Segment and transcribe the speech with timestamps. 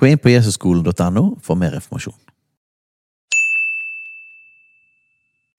[0.00, 2.16] Gå inn på jesusskolen.no for mer informasjon.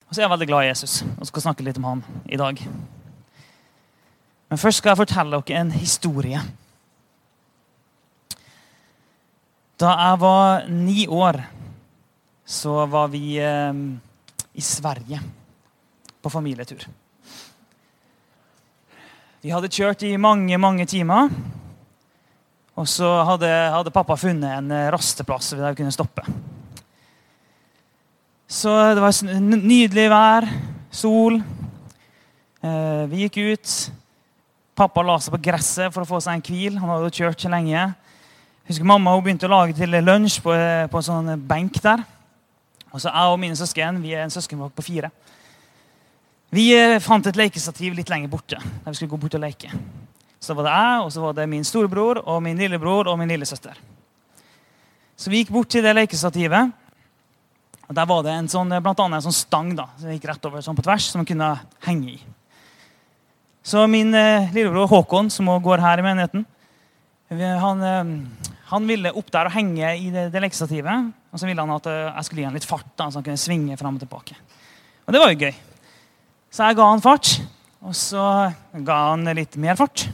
[0.08, 2.40] Og så er jeg veldig glad i Jesus og skal snakke litt om han i
[2.40, 2.58] dag.
[4.50, 6.42] Men først skal jeg fortelle dere en historie.
[9.78, 11.38] Da jeg var ni år,
[12.44, 13.72] så var vi eh,
[14.52, 15.22] i Sverige
[16.22, 16.82] på familietur.
[19.42, 21.30] Vi hadde kjørt i mange, mange timer.
[22.78, 26.24] Og så hadde, hadde pappa funnet en eh, rasteplass der vi kunne stoppe.
[28.52, 30.46] Så det var nydelig vær,
[30.92, 31.38] sol.
[32.62, 33.74] Eh, vi gikk ut.
[34.76, 36.78] Pappa la seg på gresset for å få seg en hvil.
[36.80, 37.90] Han hadde kjørt så lenge.
[38.68, 40.54] Husker Mamma begynte å lage til lunsj på,
[40.88, 42.04] på en sånn benk der.
[42.92, 45.12] Og så jeg og mine søsken vi er en søskenflokk på fire.
[46.52, 48.60] Vi eh, fant et lekestativ litt lenger borte.
[48.60, 49.72] der vi skulle gå bort og leke.
[50.42, 53.30] Så var det jeg, og så var det min storebror, og min lillebror og min
[53.30, 53.78] lillesøster.
[55.14, 56.72] Så vi gikk bort til det lekestativet.
[57.86, 60.48] Og Der var det en sånn, blant annet en sånn stang da, som gikk rett
[60.48, 61.50] over sånn på tvers, som man kunne
[61.86, 62.20] henge i.
[63.62, 66.46] Så min eh, lillebror Håkon, som også går her i menigheten,
[67.30, 71.12] han, eh, han ville opp der og henge i det, det lekestativet.
[71.30, 73.28] Og så ville han at eh, jeg skulle gi han litt fart, da, så han
[73.28, 74.34] kunne svinge frem og tilbake.
[75.06, 75.54] Og det var jo gøy.
[76.52, 77.30] Så jeg ga han fart,
[77.82, 78.26] og så
[78.88, 80.08] ga han litt mer fart.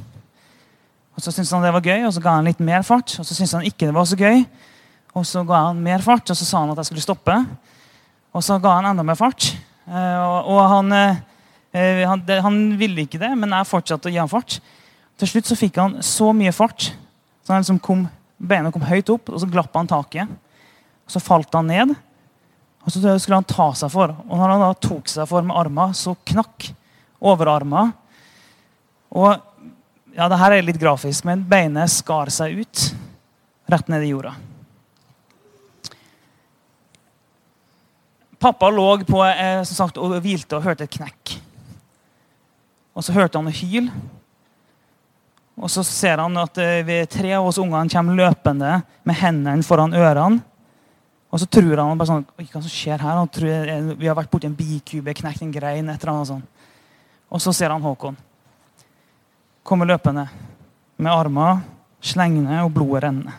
[1.18, 3.16] Og så syntes han det var gøy, og så ga han litt mer fart.
[3.18, 4.44] Og så syntes han ikke det var så gøy,
[5.18, 7.34] og så ga han mer fart, og så sa han at jeg skulle stoppe.
[8.30, 9.50] Og så ga han enda mer fart.
[9.90, 14.30] Eh, og, han, eh, han, han ville ikke det, men jeg fortsatte å gi han
[14.30, 14.60] fart.
[15.18, 16.92] Til slutt så fikk han så mye fart
[17.48, 18.02] så han liksom kom,
[18.36, 20.28] beina kom høyt opp, og så glapp han taket.
[21.08, 21.94] Og så falt han ned,
[22.84, 24.12] og så skulle han ta seg for.
[24.28, 26.66] Og når han da tok seg for med armene, så knakk
[27.24, 27.86] overarma.
[29.16, 29.47] Og
[30.18, 32.88] ja, det her er litt grafisk, men beinet skar seg ut
[33.70, 34.32] rett ned i jorda.
[38.42, 41.38] Pappa lå på, eh, som sagt, og hvilte og hørte et knekk.
[42.98, 43.90] Og så hørte han hyl.
[45.58, 49.66] Og så ser han at eh, vi tre av oss ungene kommer løpende med hendene
[49.66, 50.42] foran ørene.
[51.30, 53.18] Og så tror han bare sånn hva som skjer her?
[53.20, 56.64] Han tror vi har vært borti en bikube, knekt en grein, et eller annet sånt.
[57.28, 58.16] Og så ser han Håkon
[59.68, 60.24] komme løpende
[60.96, 61.60] med armer
[62.00, 63.34] slengende og blodet rennende.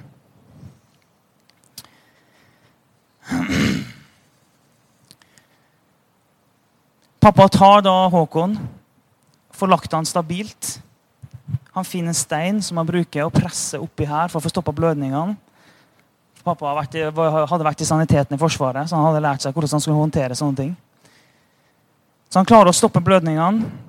[7.20, 8.56] Pappa tar da Håkon,
[9.52, 10.78] får lagt han stabilt.
[11.76, 14.74] Han finner en stein som han bruker å presse oppi her for å få stoppa
[14.76, 15.36] blødningene.
[16.46, 20.00] Pappa hadde vært i saniteten i Forsvaret, så han hadde lært seg hvordan han skulle
[20.00, 20.72] håndtere sånne ting.
[22.30, 23.89] Så han klarer å stoppe blødningene.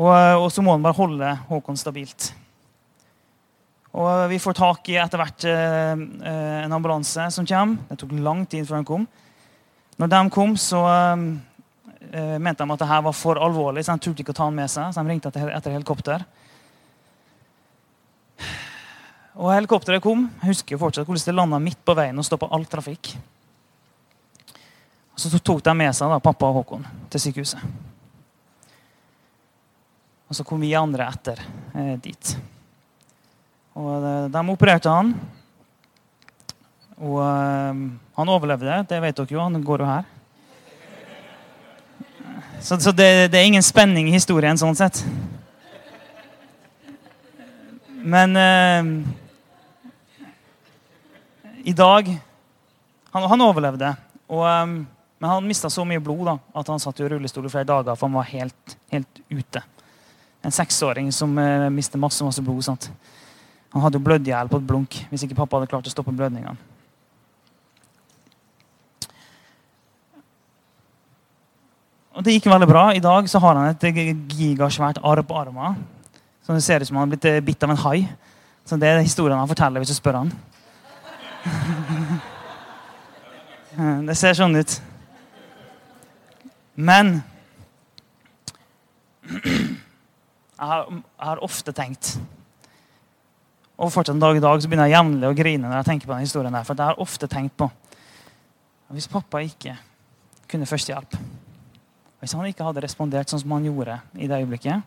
[0.00, 0.12] Og,
[0.46, 2.30] og så må han bare holde Håkon stabilt.
[3.90, 5.92] Og Vi får tak i etter hvert eh,
[6.30, 7.82] eh, en ambulanse som kommer.
[7.90, 9.06] Det tok lang tid før den kom.
[10.00, 11.24] Når de kom, så eh,
[12.12, 14.46] eh, mente de at det her var for alvorlig, så de turte ikke å ta
[14.46, 14.94] han med seg.
[14.94, 16.24] Så de ringte etter, helikopter.
[19.40, 20.28] Og helikopteret kom.
[20.40, 23.12] Jeg husker fortsatt hvordan det landa midt på veien og stoppa all trafikk.
[25.20, 27.89] Så tok de med seg da, pappa og Håkon til sykehuset.
[30.30, 31.42] Og så kom vi andre etter
[31.74, 32.36] eh, dit.
[33.74, 35.10] Og de, de opererte han.
[37.00, 37.80] Og eh,
[38.20, 39.42] han overlevde, det vet dere jo.
[39.42, 40.06] Han går jo her.
[42.60, 45.00] Så, så det, det er ingen spenning i historien sånn sett.
[48.00, 48.84] Men eh,
[51.68, 52.08] i dag
[53.10, 53.90] Han, han overlevde.
[54.30, 54.66] Og, eh,
[55.20, 57.96] men han mista så mye blod da, at han satt i rullestol i flere dager,
[57.98, 59.64] for han var helt, helt ute.
[60.44, 62.64] En seksåring som eh, mister masse masse blod.
[62.64, 62.90] sant?
[63.72, 65.92] Han hadde jo blødd i hjel på et blunk hvis ikke pappa hadde klart å
[65.92, 66.56] stoppe blødningene.
[72.20, 72.90] Og Det gikk veldig bra.
[72.92, 73.84] I dag så har han et
[74.34, 75.78] gigasvært arr på armen.
[76.42, 78.08] Så det ser ut som han har blitt eh, bitt av en hai.
[78.66, 80.32] Så Det er historien han forteller hvis du spør han.
[84.08, 84.82] det ser sånn ut.
[86.74, 87.22] Men
[90.60, 92.14] jeg har, jeg har ofte tenkt
[93.80, 96.10] Og fortsatt en dag i dag så begynner jeg jevnlig å grine når jeg tenker
[96.10, 96.52] på den historien.
[96.52, 97.70] der, For jeg har ofte tenkt på
[98.92, 99.76] Hvis pappa ikke
[100.50, 101.16] kunne førstehjelp
[102.20, 104.82] Hvis han ikke hadde respondert sånn som han gjorde i det øyeblikket,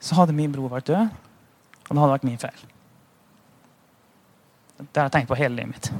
[0.00, 1.08] så hadde min bror vært død,
[1.88, 2.60] og det hadde vært min feil.
[4.78, 5.90] Det har jeg tenkt på hele livet mitt.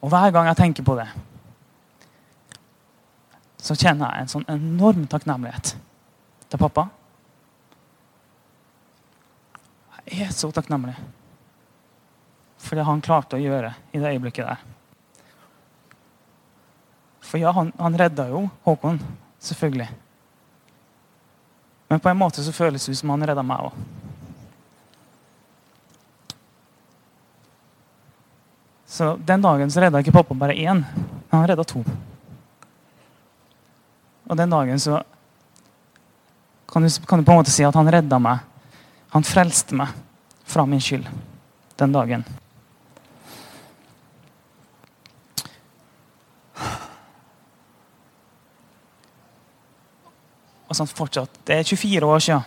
[0.00, 1.08] Og hver gang jeg tenker på det,
[3.60, 5.74] så kjenner jeg en sånn enorm takknemlighet
[6.50, 6.88] til pappa.
[10.10, 10.96] Jeg er så takknemlig
[12.60, 14.64] for det han klarte å gjøre i det øyeblikket der.
[17.24, 18.98] For ja, han, han redda jo Håkon,
[19.38, 19.88] selvfølgelig.
[21.90, 23.78] Men på en måte så føles det som han redda meg òg.
[28.90, 31.84] Så den dagen så redda ikke pappa bare én, men han redda to.
[34.30, 35.00] Og den dagen så
[36.70, 38.44] kan du, kan du, på en måte si at han redda meg.
[39.10, 39.90] Han frelste meg
[40.46, 41.08] fra min skyld
[41.80, 42.22] den dagen.
[50.70, 52.44] Og sånn fortsatt, Det er 24 år siden.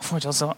[0.00, 0.48] Og fortsatt så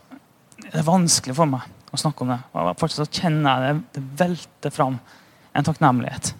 [0.62, 2.38] er det vanskelig for meg å snakke om det.
[2.54, 5.02] Og fortsatt så kjenner jeg det, det velter fram
[5.50, 6.30] en takknemlighet.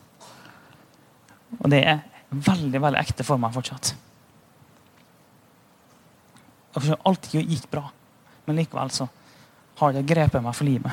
[1.59, 3.93] Og det er veldig veldig ekte for meg fortsatt.
[7.05, 7.85] Alt gikk bra,
[8.47, 9.09] men likevel så
[9.81, 10.93] har det grepet meg for livet.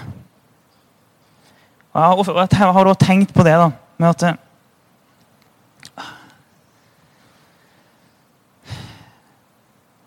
[1.90, 4.46] Og jeg har også tenkt på det da, med at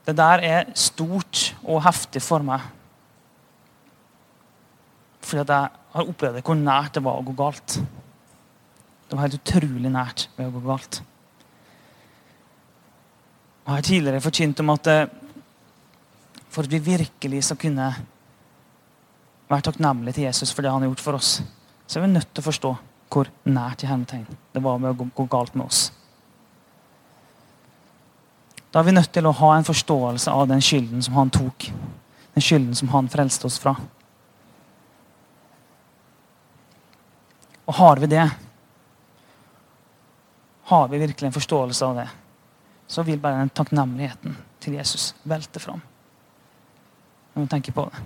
[0.03, 2.65] Det der er stort og heftig for meg.
[5.23, 7.77] Fordi at jeg har opplevd hvor nært det var å gå galt.
[9.07, 10.99] Det var helt utrolig nært ved å gå galt.
[13.63, 15.11] Jeg har tidligere forkynt om at eh,
[16.53, 17.89] for at vi virkelig skal kunne
[19.49, 21.43] være takknemlige til Jesus for det han har gjort for oss,
[21.87, 22.73] så er vi nødt til å forstå
[23.13, 25.91] hvor nært i hermetegn det var med å gå galt med oss.
[28.73, 31.67] Da er vi nødt til å ha en forståelse av den skylden som han tok.
[32.33, 33.75] Den skylden som han frelste oss fra.
[37.69, 38.25] Og har vi det,
[40.73, 42.09] har vi virkelig en forståelse av det,
[42.87, 45.81] så vil bare den takknemligheten til Jesus velte fram.
[47.35, 48.03] Når du tenker på det.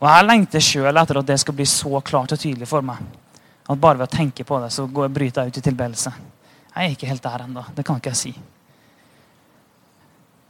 [0.00, 2.98] Og Jeg lengter sjøl etter at det skal bli så klart og tydelig for meg.
[3.64, 6.10] At bare ved å tenke på det, så går, jeg bryter jeg ut i tilbedelse.
[6.74, 7.62] Jeg er ikke helt der ennå.
[7.72, 8.34] Det kan ikke jeg si.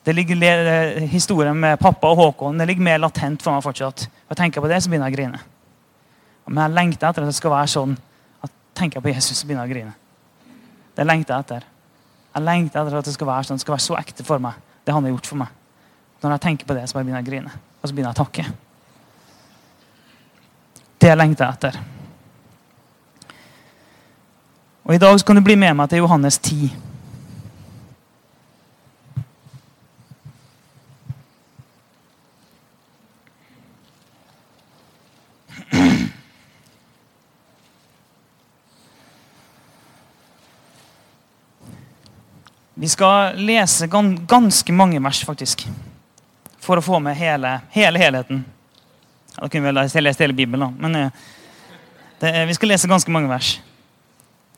[0.05, 4.09] Det ligger Historien med pappa og Håkon det ligger mer latent for meg fortsatt.
[4.09, 5.41] Når jeg tenker på det, så begynner jeg å grine.
[6.49, 7.95] Men jeg lengter etter at det skal være sånn
[8.75, 9.95] tenker jeg på Jesus, og begynner å grine.
[10.95, 11.67] Det lengter jeg etter.
[12.35, 14.59] Jeg lengter etter at det skal være sånn, det skal være så ekte for meg,
[14.85, 15.61] det han har gjort for meg.
[16.25, 17.51] Når jeg tenker på det, så begynner jeg å grine.
[17.83, 18.45] Og så begynner jeg å takke.
[21.05, 21.83] Det lengter jeg etter.
[24.85, 26.73] Og I dag kan du bli med meg til Johannes 10.
[42.95, 45.67] skal lese ganske mange vers, faktisk.
[46.63, 48.45] For å få med hele, hele helheten.
[49.35, 50.89] Da kunne vi lest hele Bibelen, da.
[50.89, 51.25] Men eh,
[52.23, 53.57] det, vi skal lese ganske mange vers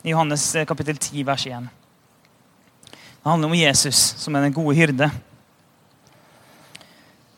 [0.05, 1.69] i Johannes eh, kapittel 10, vers 1.
[2.91, 5.09] Det handler om Jesus, som er den gode hyrde.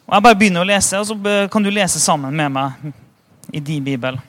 [0.05, 2.91] Og Jeg bare begynner å lese, og så kan du lese sammen med meg
[3.53, 4.19] i din bibel.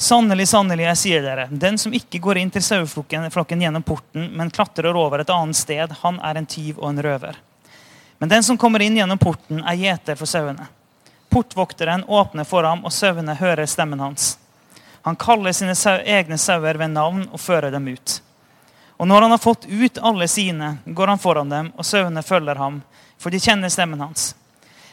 [0.00, 4.48] Sannelig, sannelig, jeg sier dere, den som ikke går inn til saueflokken gjennom porten, men
[4.48, 7.36] klatrer over et annet sted, han er en tyv og en røver.
[8.16, 10.70] Men den som kommer inn gjennom porten, er gjeter for sauene.
[11.28, 14.38] Portvokteren åpner for ham, og sauene hører stemmen hans.
[15.04, 18.16] Han kaller sine egne sauer ved navn og fører dem ut.
[18.96, 22.56] Og når han har fått ut alle sine, går han foran dem, og sauene følger
[22.56, 22.80] ham,
[23.20, 24.30] for de kjenner stemmen hans.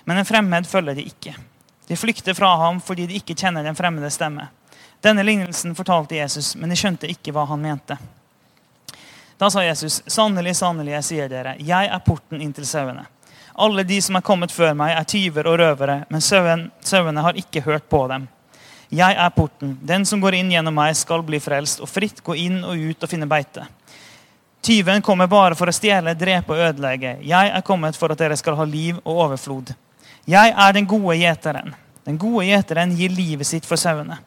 [0.03, 1.39] Men en fremmed følger de ikke.
[1.87, 4.51] De flykter fra ham fordi de ikke kjenner den fremmede stemme.
[5.01, 7.97] Denne lignelsen fortalte Jesus, men de skjønte ikke hva han mente.
[9.37, 13.05] Da sa Jesus, sannelig, sannelig, jeg sier dere, jeg er porten inn til sauene.
[13.57, 17.61] Alle de som er kommet før meg, er tyver og røvere, men sauene har ikke
[17.65, 18.27] hørt på dem.
[18.89, 19.75] Jeg er porten.
[19.81, 23.03] Den som går inn gjennom meg, skal bli frelst og fritt gå inn og ut
[23.03, 23.65] og finne beite.
[24.63, 27.17] Tyven kommer bare for å stjele, drepe og ødelegge.
[27.25, 29.73] Jeg er kommet for at dere skal ha liv og overflod.
[30.27, 31.75] Jeg er den gode gjeteren.
[32.07, 34.17] Den gode gjeteren gir livet sitt for sauene.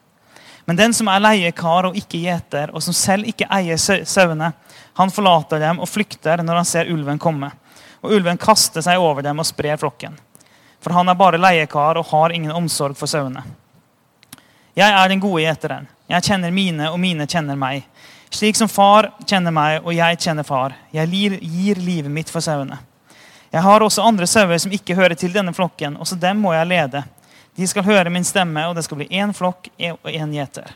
[0.65, 4.51] Men den som er leiekar og ikke gjeter, og som selv ikke eier sau- sauene,
[4.93, 7.51] han forlater dem og flykter når han ser ulven komme.
[8.01, 10.17] Og ulven kaster seg over dem og sprer flokken.
[10.81, 13.43] For han er bare leiekar og har ingen omsorg for sauene.
[14.75, 15.87] Jeg er den gode gjeteren.
[16.09, 17.83] Jeg kjenner mine, og mine kjenner meg.
[18.31, 20.75] Slik som far kjenner meg, og jeg kjenner far.
[20.93, 22.79] Jeg gir livet mitt for sauene.
[23.51, 25.97] Jeg har også andre sauer som ikke hører til denne flokken.
[25.99, 27.03] Også dem må jeg lede.
[27.55, 30.71] De skal høre min stemme, og det skal bli én flokk og én gjeter.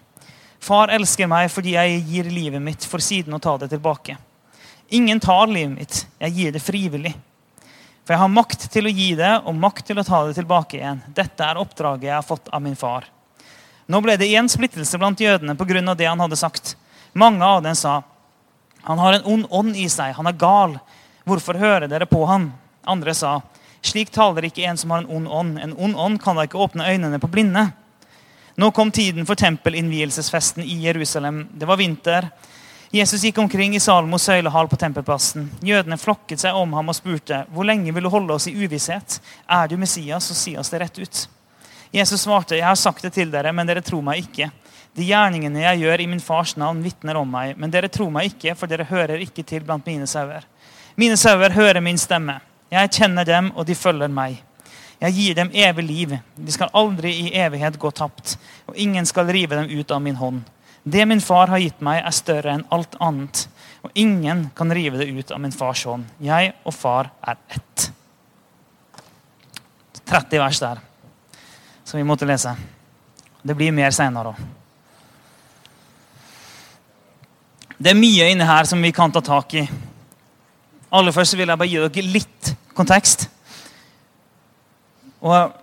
[0.60, 4.18] Far elsker meg fordi jeg gir livet mitt for siden å ta det tilbake.
[4.90, 6.02] Ingen tar livet mitt.
[6.20, 7.14] Jeg gir det frivillig.
[8.06, 10.78] For jeg har makt til å gi det og makt til å ta det tilbake
[10.78, 11.02] igjen.
[11.18, 13.08] Dette er oppdraget jeg har fått av min far.
[13.90, 15.96] Nå ble det igjen splittelse blant jødene pga.
[15.96, 16.76] det han hadde sagt.
[17.14, 18.04] Mange av dem sa
[18.86, 20.78] han har en ond ånd i seg, han er gal.
[21.26, 22.52] Hvorfor hører dere på han?
[22.86, 23.40] Andre sa
[23.88, 25.60] slik taler ikke en som har en ond ånd.
[25.62, 27.68] En ond ånd kan da ikke åpne øynene på blinde.
[28.56, 31.48] Nå kom tiden for tempelinnvielsesfesten i Jerusalem.
[31.52, 32.30] Det var vinter.
[32.96, 35.50] Jesus gikk omkring i Salomos søylehall på tempelplassen.
[35.66, 39.18] Jødene flokket seg om ham og spurte hvor lenge vil du holde oss i uvisshet.
[39.48, 41.26] Er du Messias, så si oss det rett ut.
[41.92, 44.48] Jesus svarte, jeg har sagt det til dere, men dere tror meg ikke.
[44.96, 47.58] De gjerningene jeg gjør i min fars navn, vitner om meg.
[47.60, 50.48] Men dere tror meg ikke, for dere hører ikke til blant mine sauer.
[50.96, 52.40] Mine sauer hører min stemme.
[52.72, 54.42] Jeg kjenner dem, og de følger meg.
[55.02, 56.16] Jeg gir dem evig liv.
[56.36, 60.18] De skal aldri i evighet gå tapt, og ingen skal rive dem ut av min
[60.20, 60.44] hånd.
[60.84, 63.48] Det min far har gitt meg, er større enn alt annet,
[63.86, 66.06] og ingen kan rive det ut av min fars hånd.
[66.22, 67.92] Jeg og far er ett.
[70.06, 70.82] 30 vers der,
[71.84, 72.54] som vi måtte lese.
[73.42, 74.44] Det blir mer seinere òg.
[77.76, 79.66] Det er mye inni her som vi kan ta tak i.
[80.96, 83.30] Aller først vil jeg bare gi dere litt kontekst.
[85.26, 85.56] Og,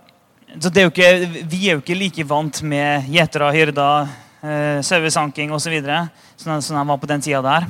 [0.58, 1.10] så er ikke,
[1.48, 4.10] vi er jo ikke like vant med gjetere, hyrder,
[4.42, 5.76] eh, sauesanking osv.
[6.40, 7.68] Sånn som de var på den tida der.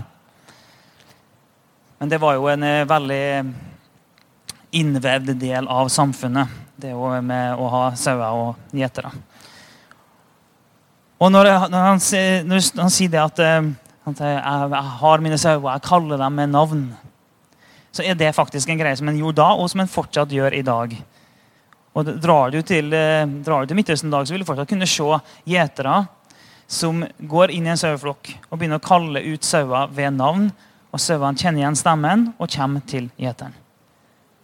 [2.00, 3.26] Men det var jo en eh, veldig
[4.72, 6.58] innvevd del av samfunnet.
[6.80, 9.12] Det er med å ha sauer og gjetere.
[11.22, 12.00] Og når, når, han,
[12.48, 13.70] når han sier det at, eh,
[14.10, 14.40] at jeg,
[14.72, 16.86] jeg har mine sauer, jeg kaller dem med navn,
[17.92, 20.56] så er det faktisk en greie som en gjorde da, og som en fortsatt gjør
[20.56, 20.94] i dag.
[21.92, 24.68] Og Drar du til, eh, drar du til Midtøsten i dag, så vil du fortsatt
[24.68, 26.08] kunne se gjetere
[26.66, 30.50] som går inn i en saueflokk og begynner å kalle ut sauer ved navn.
[30.92, 33.52] Og sauene kjenner igjen stemmen og kommer til gjeteren.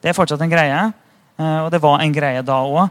[0.00, 0.92] Det er fortsatt en greie,
[1.38, 2.90] eh, og det var en greie da òg.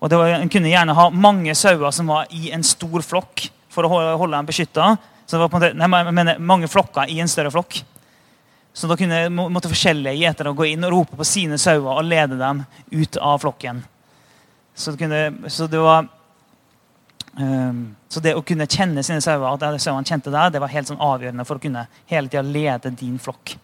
[0.00, 3.84] Og det En kunne gjerne ha mange sauer som var i en stor flokk for
[3.84, 4.98] å holde, dem beskytta.
[5.26, 7.82] Så det var mange flokker i en større flokk.
[8.72, 12.06] Så da kunne, må, måtte forskjellige gjetere gå inn og rope på sine sauer og
[12.06, 12.62] lede dem
[12.94, 13.82] ut av flokken.
[14.74, 16.06] Så det, kunne, så det var
[17.34, 20.72] um, så det å kunne kjenne sine sauer, at det sauene kjente deg, det var
[20.72, 23.56] helt sånn avgjørende for å kunne hele tida lede din flokk.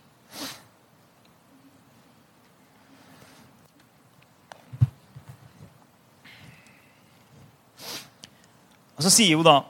[8.96, 9.60] Og så sier jo da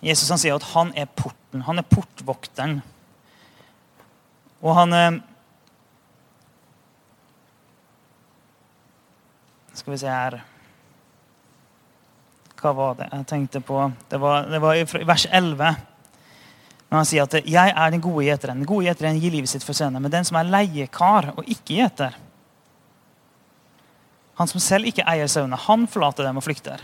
[0.00, 1.64] Jesus han sier at han er porten.
[1.66, 2.78] Han er portvokteren.
[4.62, 5.18] Og han eh,
[9.78, 10.40] Skal vi se her
[12.58, 13.84] Hva var det jeg tenkte på?
[14.10, 15.76] Det var, det var i vers 11.
[16.88, 18.58] Når han sier at 'jeg er den gode gjeteren'.
[18.58, 20.02] Den gode gjeteren gir livet sitt for sønnen.
[20.02, 22.16] Men den som er leiekar og ikke gjeter,
[24.38, 26.82] han som selv ikke eier sauene, han forlater dem og flykter.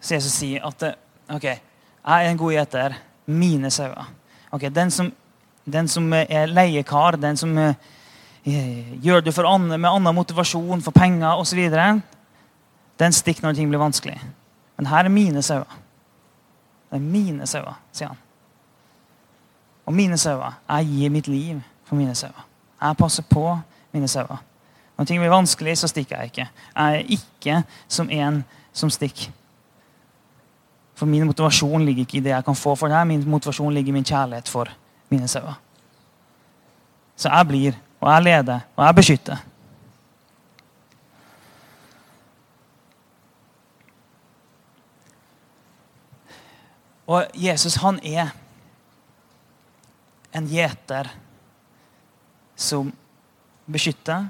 [0.00, 0.96] Så Jesus sier at eh,
[1.34, 2.96] ok, jeg er en god gjeter,
[3.26, 4.10] mine sauer.
[4.50, 5.12] Ok, Den som,
[5.72, 7.74] den som er leiekar, den som eh,
[8.44, 11.60] eh, gjør det andre, med annen motivasjon, for penger osv.,
[12.98, 14.18] den stikker når ting blir vanskelig.
[14.76, 15.78] Men her er mine sauer.
[16.90, 18.18] Det er mine sauer, sier han.
[19.86, 20.58] Og mine sauer.
[20.68, 22.44] Jeg gir mitt liv for mine sauer.
[22.80, 23.58] Jeg passer på
[23.92, 24.42] mine sauer.
[24.98, 26.48] Når ting blir vanskelig, så stikker jeg ikke.
[26.74, 29.30] Jeg er ikke som en som stikker.
[30.98, 33.06] For min motivasjon ligger ikke i det jeg kan få for deg.
[33.06, 34.70] Min motivasjon ligger i min kjærlighet for
[35.10, 35.58] mine sauer.
[37.18, 39.44] Så jeg blir, og jeg leder, og jeg beskytter.
[47.08, 48.34] Og Jesus, han er
[50.36, 51.08] en gjeter
[52.58, 52.90] som
[53.64, 54.26] beskytter.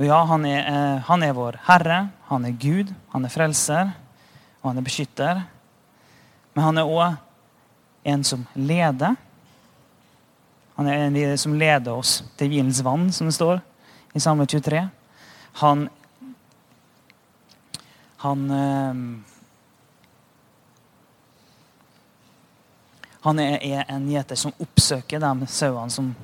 [0.00, 1.98] Og ja, han er, eh, han er vår Herre,
[2.30, 3.90] han er Gud, han er frelser,
[4.62, 5.42] og han er beskytter.
[6.54, 7.18] Men han er òg
[8.08, 9.18] en som leder.
[10.80, 13.58] Han er en av de som leder oss til hvilens vann, som det står
[14.16, 14.80] i samme 23.
[15.60, 15.88] Han
[18.24, 18.94] Han eh,
[23.20, 26.14] Han er, er en gjeter som oppsøker de sauene som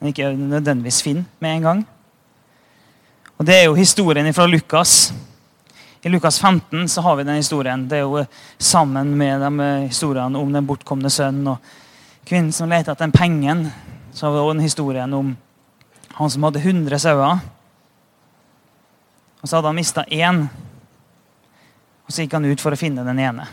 [0.00, 1.84] han ikke nødvendigvis finner med en gang.
[3.38, 5.14] Og Det er jo historien fra Lukas.
[6.02, 7.88] I Lukas 15 så har vi den historien.
[7.88, 8.26] Det er jo
[8.58, 11.78] sammen med de eh, historiene om den bortkomne sønnen og
[12.24, 13.70] kvinnen som leter etter den pengen.
[14.12, 15.36] Så har vi også den historien om
[16.18, 17.40] han som hadde 100 sauer.
[19.40, 20.44] Og så hadde han mista én.
[22.04, 23.46] Og så gikk han ut for å finne den ene.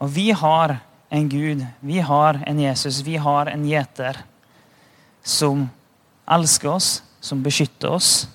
[0.00, 0.78] Og vi har
[1.14, 4.18] en Gud, vi har en Jesus, vi har en gjeter
[5.24, 5.68] som
[6.26, 6.88] elsker oss,
[7.20, 8.26] som beskytter oss,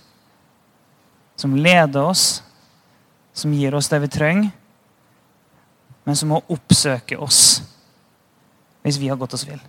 [1.35, 2.41] som leder oss,
[3.33, 4.49] som gir oss det vi trenger,
[6.09, 7.59] men som må oppsøke oss
[8.81, 9.59] hvis vi har gått oss vill.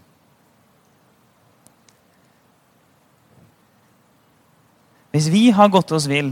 [5.13, 6.31] Hvis vi har gått oss vill,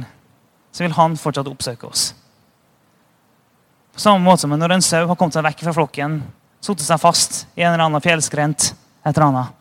[0.72, 2.06] så vil han fortsatt oppsøke oss.
[3.92, 6.20] På samme måte som når en sau har kommet seg vekk fra flokken,
[6.64, 8.70] satt seg fast i en eller annen fjellskrent,
[9.02, 9.57] et eller annet.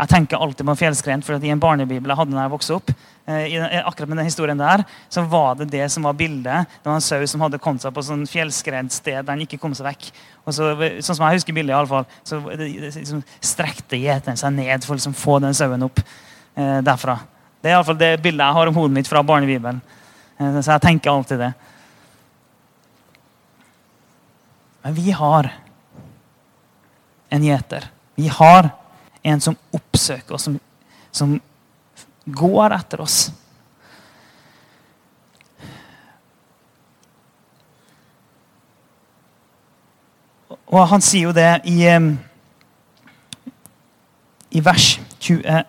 [0.00, 2.76] Jeg tenker alltid på en fjellskrent, for i en barnebibel jeg hadde da jeg vokste
[2.78, 2.92] opp,
[3.28, 6.70] eh, i akkurat med den historien der, så var det det som var bildet.
[6.80, 9.60] Det var en sau som hadde kommet seg på sånn fjellskrent sted der den ikke
[9.60, 10.08] kom seg vekk.
[10.46, 10.70] Og så,
[11.04, 14.96] sånn som jeg husker bildet, i alle fall, så liksom, strekte gjeteren seg ned for
[14.96, 17.18] å liksom, få den sauen opp eh, derfra.
[17.60, 19.84] Det er iallfall det bildet jeg har om hodet mitt fra barnebibelen.
[20.40, 21.52] Eh, så jeg tenker alltid det.
[24.80, 25.52] Men vi har
[27.30, 27.90] en gjeter.
[28.16, 28.72] Vi har
[29.22, 30.58] en som oppsøker oss, som,
[31.10, 31.36] som
[32.24, 33.18] går etter oss.
[40.70, 41.82] Og han sier jo det i,
[44.54, 45.64] i vers 20,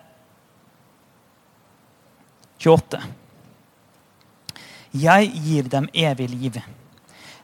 [2.61, 3.01] 28.
[5.01, 6.59] Jeg gir dem evig liv.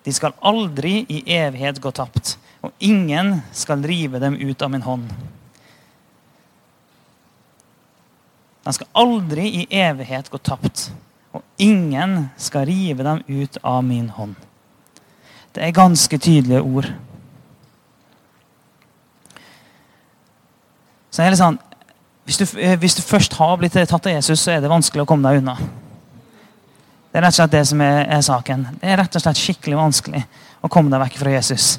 [0.05, 4.86] De skal aldri i evighet gå tapt, og ingen skal rive dem ut av min
[4.86, 5.10] hånd.
[8.67, 10.89] De skal aldri i evighet gå tapt,
[11.32, 14.36] og ingen skal rive dem ut av min hånd.
[15.56, 16.89] Det er ganske tydelige ord.
[21.08, 21.62] Så er litt sånn,
[22.27, 25.06] hvis du, eh, hvis du, først har blitt tatt av Jesus, så er det vanskelig
[25.06, 25.56] å komme deg unna.
[27.08, 28.67] Det er rett og slett det som er, er saken.
[28.82, 30.25] Det er rett og slett skikkelig vanskelig
[30.60, 31.77] å komme deg vekk fra Jesus.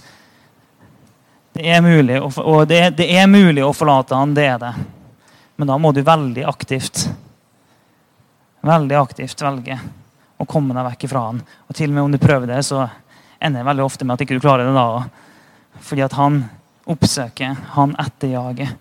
[1.53, 4.79] Det er mulig, og det, det er mulig å forlate han, det er det.
[5.59, 7.09] Men da må du veldig aktivt
[8.69, 9.79] veldig aktivt velge
[10.39, 11.41] å komme deg vekk ifra han.
[11.69, 12.87] Og til og med om du prøver det, så
[13.39, 15.05] ender det veldig ofte med at ikke du klarer det da.
[15.89, 16.43] Fordi at han
[16.89, 18.75] oppsøker, han etterjager.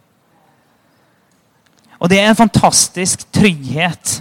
[1.97, 4.19] Og det er en fantastisk trygghet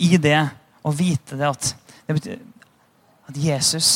[0.00, 0.40] i det
[0.84, 1.70] å vite det at,
[2.08, 2.40] det betyr,
[3.28, 3.90] at Jesus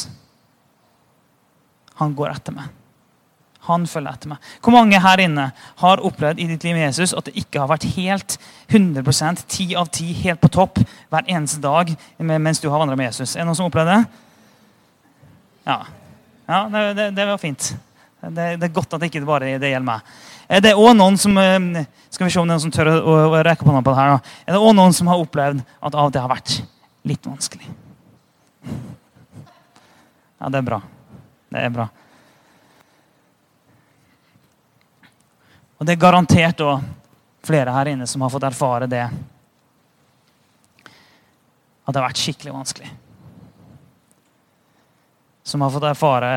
[1.99, 2.78] han går etter meg.
[3.69, 4.45] Han følger etter meg.
[4.65, 5.51] Hvor mange her inne
[5.83, 9.69] har opplevd i ditt liv med Jesus at det ikke har vært helt 100% ti
[9.79, 10.81] av ti helt på topp
[11.13, 13.37] hver eneste dag mens du har vandra med Jesus?
[13.37, 14.25] Er det noen som opplevde det?
[15.69, 15.83] Ja.
[16.49, 17.71] ja det, det, det, var fint.
[18.21, 20.15] Det, det, er godt at det ikke bare det gjelder meg.
[20.49, 22.93] Er det òg noen som eh, skal vi se om det er noen som tør
[22.97, 24.17] å, å rekke på noe på det her?
[24.47, 26.57] Er det også noen som har opplevd at av til har vært
[27.09, 27.69] litt vanskelig?
[30.39, 30.81] Ja, det er bra.
[31.51, 31.89] Det er bra.
[35.79, 36.62] Og det er garantert
[37.47, 39.05] flere her inne som har fått erfare det.
[41.85, 42.91] At det har vært skikkelig vanskelig.
[45.47, 46.33] Som har fått erfare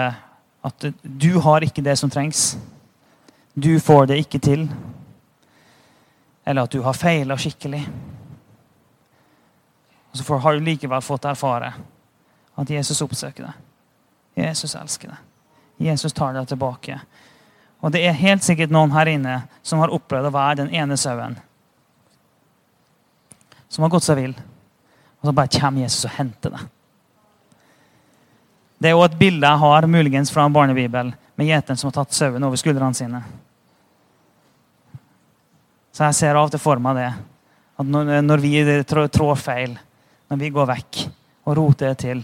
[0.62, 2.54] at du har ikke det som trengs.
[3.54, 4.67] Du får det ikke til.
[6.45, 7.82] Eller at du har feila skikkelig.
[10.12, 11.73] Og så har du likevel fått erfare
[12.62, 13.67] at Jesus oppsøker deg.
[14.45, 15.27] Jesus elsker deg.
[15.82, 16.99] Jesus tar deg tilbake.
[17.82, 20.98] Og det er helt sikkert noen her inne som har opplevd å være den ene
[21.00, 21.38] sauen.
[23.72, 24.36] Som har gått seg vill.
[25.22, 26.62] Og så bare kommer Jesus og henter det.
[28.82, 32.00] Det er også et bilde jeg har muligens fra en barnebibel med gjeteren som har
[32.00, 33.22] tatt sauen over skuldrene sine.
[35.94, 37.12] Så jeg ser av og til for meg det.
[37.82, 37.89] At
[38.26, 38.54] når vi
[38.86, 39.76] trår feil,
[40.30, 41.02] når vi går vekk
[41.50, 42.24] og roter det til,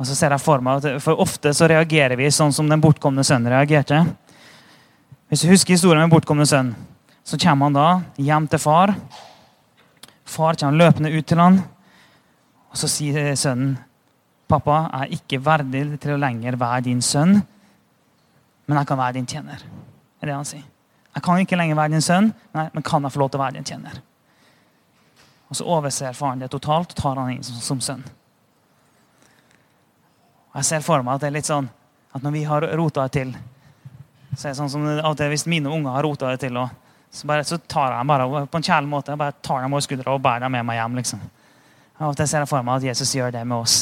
[0.00, 3.20] og så ser jeg For meg, for ofte så reagerer vi sånn som den bortkomne
[3.26, 3.98] sønnen reagerte.
[5.28, 6.72] Hvis du husker historien med bortkomne sønn,
[7.20, 8.94] så kommer han da hjem til far.
[10.24, 11.60] Far kommer løpende ut til han,
[12.70, 13.76] og så sier sønnen,
[14.50, 17.36] 'Pappa, jeg er ikke verdig til å lenger være din sønn,
[18.66, 20.64] men jeg kan være din tjener.' Det er det han sier.
[21.14, 23.44] Jeg kan ikke lenger være din sønn, nei, men kan jeg få lov til å
[23.44, 24.00] være din tjener?
[25.50, 28.02] Og så overser faren det totalt og tar han inn som, som sønn.
[30.50, 31.68] Og Jeg ser for meg at det er litt sånn
[32.10, 33.34] at når vi har rota det til
[34.36, 36.58] så er det sånn som av Hvis mine unger har rota det til,
[37.10, 39.82] så, bare, så tar jeg dem bare på en kjærlig måte bare tar dem over
[39.82, 41.00] skuldra og bærer dem med meg hjem.
[41.00, 41.24] liksom.
[41.98, 43.80] Av og til ser jeg for meg at Jesus gjør det med oss.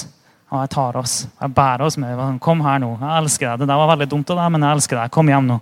[0.48, 1.18] Og jeg tar oss.
[1.40, 2.22] Jeg bærer oss med.
[2.40, 2.94] Kom her nå.
[2.96, 3.60] Jeg elsker deg.
[3.60, 5.12] Det der var veldig dumt av deg, men jeg elsker deg.
[5.12, 5.58] Kom hjem nå.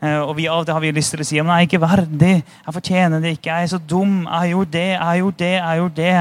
[0.00, 1.68] Eh, og vi, av og til har vi lyst til å si men jeg er
[1.68, 5.02] ikke verdig, jeg fortjener det ikke, jeg er så dum, jeg har gjort det, jeg
[5.02, 5.48] har gjort det.
[5.50, 6.12] jeg har gjort det.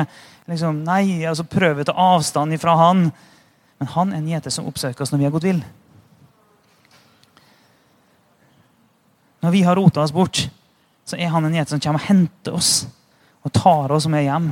[0.47, 3.03] Liksom, nei, altså Prøve å ta avstand fra han.
[3.77, 5.63] Men han er en gjeter som oppsøker oss når vi har gått vill.
[9.45, 10.47] Når vi har rota oss bort,
[11.05, 12.71] så er han en gjeter som kommer og henter oss
[13.45, 14.47] og tar oss med hjem.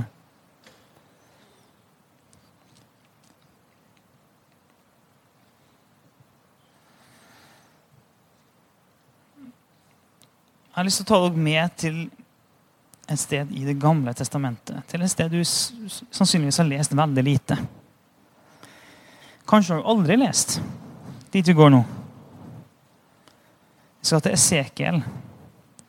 [10.75, 11.99] Jeg har lyst til å ta dere med til
[13.07, 14.81] et sted i Det gamle testamentet.
[14.91, 17.57] Til et sted du sannsynligvis har lest veldig lite.
[19.45, 20.57] Kanskje har du aldri lest
[21.31, 21.83] dit vi går nå.
[23.99, 24.99] Vi skal til Esekiel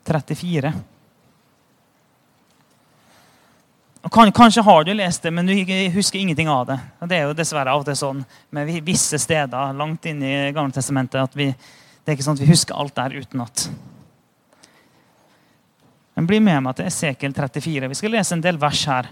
[0.07, 0.73] 34.
[4.07, 5.55] Og kan, kanskje har du lest det, men du
[5.95, 6.79] husker ingenting av det.
[7.01, 8.23] Og Det er jo dessverre av og til sånn
[8.55, 12.45] med visse steder langt inn i Gamle testamentet at vi, det er ikke sånn at
[12.45, 13.67] vi husker alt der utenat.
[16.15, 17.91] Men bli med meg til Esekiel 34.
[17.91, 19.11] Vi skal lese en del vers her.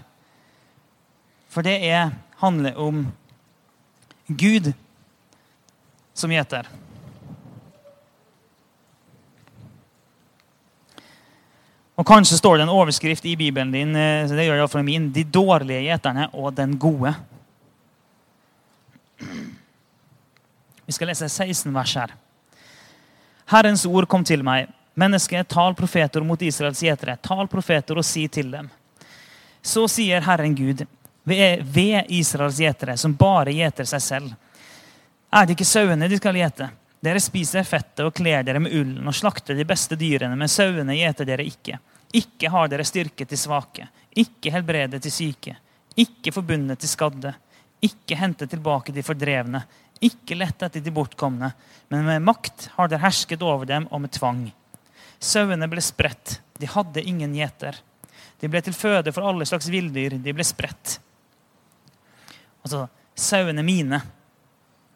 [1.51, 3.05] For det er, handler om
[4.27, 4.73] Gud
[6.13, 6.67] som gjeter.
[11.95, 15.11] Og Kanskje står det en overskrift i Bibelen din eh, det gjør det for min,
[15.11, 17.15] 'De dårlige gjeterne og den gode'.
[20.85, 22.11] Vi skal lese 16 vers her.
[23.45, 24.67] Herrens ord kom til meg.
[24.95, 27.17] Menneske, tal profeter mot Israels gjetere.
[27.21, 28.69] Tal profeter og si til dem.
[29.61, 30.85] Så sier Herren Gud
[31.25, 34.33] ved Israels gjetere, som bare gjeter seg selv.
[35.33, 36.69] Er det ikke sauene de skal gjete?
[37.05, 40.95] Dere spiser fettet og kler dere med ullen og slakter de beste dyrene, men sauene
[40.97, 41.79] gjeter dere ikke.
[42.15, 45.57] Ikke har dere styrke til svake, ikke helbrede til syke,
[45.99, 47.33] ikke forbundet til skadde,
[47.83, 49.61] ikke hente tilbake de fordrevne,
[50.05, 51.51] ikke lette etter de bortkomne,
[51.89, 54.47] men med makt har dere hersket over dem og med tvang.
[55.19, 57.77] Sauene ble spredt, de hadde ingen gjeter.
[58.39, 60.99] De ble til føde for alle slags villdyr, de ble spredt.
[62.65, 64.01] Altså, sauene mine.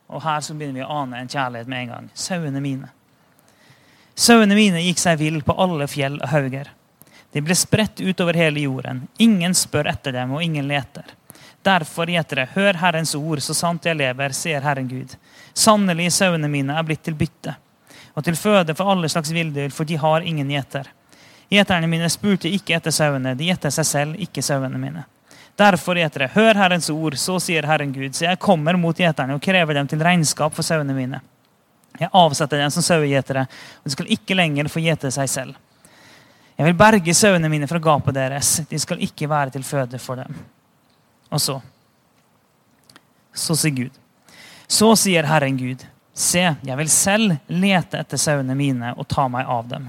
[0.09, 2.09] Og her så begynner vi å ane en kjærlighet med en gang.
[2.17, 2.89] Sauene mine.
[4.17, 6.73] Sauene mine gikk seg vill på alle fjell og hauger.
[7.31, 9.05] De ble spredt utover hele jorden.
[9.21, 11.13] Ingen spør etter dem, og ingen leter.
[11.63, 15.13] Derfor, gjetere, hør Herrens ord, så sant jeg lever, sier Herren Gud.
[15.53, 17.55] Sannelig, sauene mine er blitt til bytte
[18.17, 20.89] og til føde for alle slags villdyr, for de har ingen gjeter.
[21.53, 25.05] Gjeterne mine spurte ikke etter sauene, de gjetter seg selv, ikke sauene mine.
[25.59, 29.43] Derfor, gjetere, hør Herrens ord, så sier Herren Gud, så jeg kommer mot gjeterne og
[29.43, 31.19] krever dem til regnskap for sauene mine.
[31.99, 33.43] Jeg avsetter dem som sauegjetere,
[33.81, 35.57] og de skal ikke lenger få gjete seg selv.
[36.59, 40.19] Jeg vil berge sauene mine fra gapet deres, de skal ikke være til føde for
[40.19, 40.39] dem.
[41.29, 41.61] Og så
[43.33, 43.91] Så sier Gud.
[44.67, 45.85] Så sier Herren Gud,
[46.19, 49.85] Se, jeg vil selv lete etter sauene mine og ta meg av dem.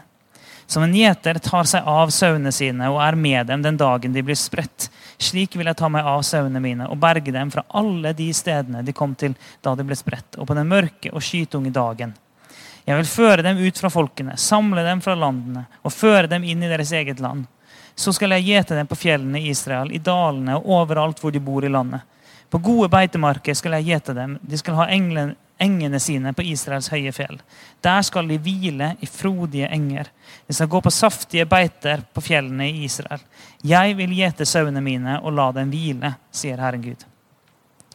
[0.71, 4.23] Som en gjeter tar seg av sauene sine og er med dem den dagen de
[4.23, 4.87] blir spredt.
[5.21, 8.81] Slik vil jeg ta meg av sauene mine og berge dem fra alle de stedene
[8.87, 12.15] de kom til da de ble spredt, og på den mørke og skytunge dagen.
[12.89, 16.65] Jeg vil føre dem ut fra folkene, samle dem fra landene og føre dem inn
[16.65, 17.45] i deres eget land.
[17.95, 21.43] Så skal jeg gjete dem på fjellene i Israel, i dalene og overalt hvor de
[21.45, 22.01] bor i landet.
[22.51, 24.35] På gode beitemarker skal jeg gjete dem.
[24.43, 27.39] De skal ha englen, engene sine på Israels høye fjell.
[27.85, 30.11] Der skal de hvile i frodige enger.
[30.49, 33.23] De skal gå på saftige beiter på fjellene i Israel.
[33.63, 37.07] Jeg vil gjete sauene mine og la dem hvile, sier Herren Gud.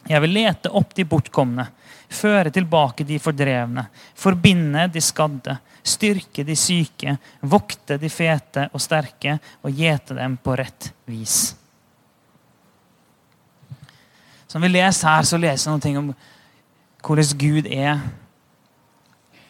[0.06, 1.66] Jeg vil lete opp de bortkomne,
[2.08, 9.36] føre tilbake de fordrevne, forbinde de skadde, styrke de syke, vokte de fete og sterke
[9.66, 11.56] og gjete dem på rett vis.
[14.48, 16.12] Som vi leser her, så leser vi noe om
[17.06, 18.00] hvordan Gud er.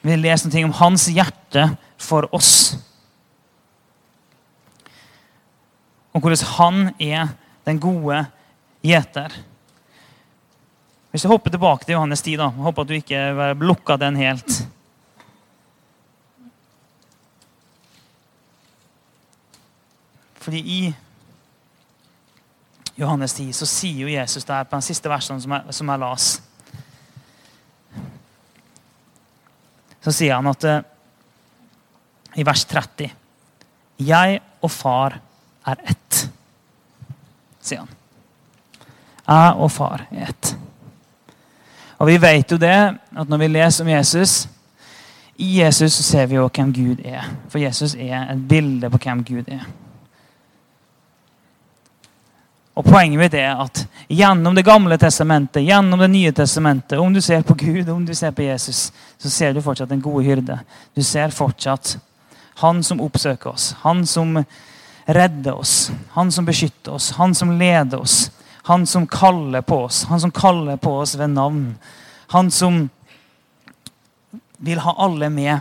[0.02, 1.68] Vi leser noe om hans hjerte
[2.00, 2.76] for oss.
[6.16, 7.34] Og hvordan han er
[7.66, 8.22] den gode
[8.86, 9.34] gjeter.
[11.10, 14.62] Hvis jeg hopper tilbake til Johannes 10, da, håper at du ikke lukka den helt.
[20.46, 20.80] Fordi i
[22.96, 26.00] Johannes 10 så sier jo Jesus der på den siste versen som jeg, som jeg
[26.00, 26.28] las
[30.06, 30.84] så sier han at eh,
[32.38, 33.08] i vers 30
[34.06, 35.16] Jeg og far
[35.66, 36.18] er ett.
[37.64, 37.94] sier han.
[39.26, 40.52] Jeg og far er ett.
[41.96, 44.48] Og vi vet jo det, at når vi leser om Jesus
[45.36, 47.26] I Jesus så ser vi jo hvem Gud er.
[47.48, 49.66] For Jesus er et bilde på hvem Gud er.
[52.76, 57.20] Og Poenget mitt er at gjennom Det gamle testamentet, gjennom Det nye testamentet, om du
[57.20, 60.58] ser på Gud, om du ser på Jesus, så ser du fortsatt den gode hyrde.
[60.94, 61.96] Du ser fortsatt
[62.60, 64.38] han som oppsøker oss, han som
[65.06, 68.30] redder oss, han som beskytter oss, han som leder oss,
[68.66, 71.76] han som kaller på oss, han som kaller på oss ved navn.
[72.32, 72.88] Han som
[74.58, 75.58] vil ha alle med.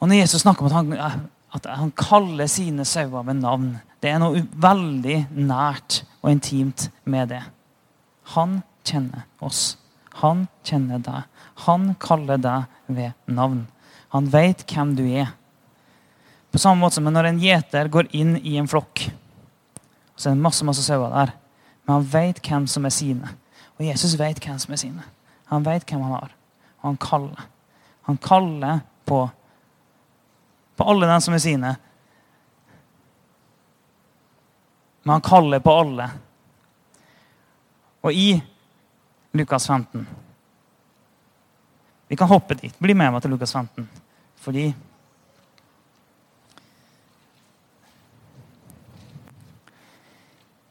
[0.00, 4.12] Og Når Jesus snakker om at han, at han kaller sine sauer ved navn, det
[4.14, 7.42] er noe veldig nært og intimt med det.
[8.36, 9.74] Han kjenner oss.
[10.22, 11.24] Han kjenner deg.
[11.66, 13.64] Han kaller deg ved navn.
[14.14, 15.32] Han vet hvem du er.
[16.54, 19.08] På samme måte som når en gjeter går inn i en flokk,
[20.14, 21.34] så er det masse masse sauer der,
[21.84, 23.32] men han vet hvem som er sine.
[23.76, 25.02] Og Jesus vet hvem som er sine.
[25.50, 26.30] Han vet hvem han har.
[26.78, 27.42] Og han kaller.
[28.06, 29.18] Han kaller på,
[30.78, 31.74] på alle dem som er sine,
[35.06, 36.08] men han kaller på alle.
[38.00, 38.42] Og i
[39.32, 40.06] Lukas 15
[42.08, 42.74] Vi kan hoppe dit.
[42.78, 43.86] Bli med meg til Lukas 15.
[44.42, 44.64] Fordi